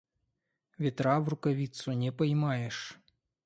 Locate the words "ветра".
0.83-1.19